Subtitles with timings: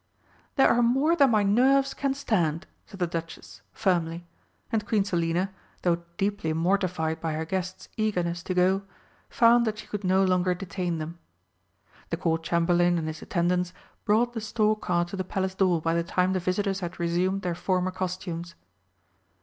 [0.55, 4.25] "There are more than my nerves can stand," said the Duchess, firmly,
[4.71, 5.51] and Queen Selina,
[5.83, 8.81] though deeply mortified by her guests' eagerness to go,
[9.29, 11.19] found that she could no longer detain them.
[12.09, 15.93] The Court Chamberlain and his attendants brought the stork car to the palace door by
[15.93, 18.55] the time the visitors had resumed their former costumes.